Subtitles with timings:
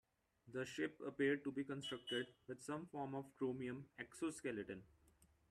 [0.51, 4.81] The ship appeared to be constructed with some form of chromium exoskeleton.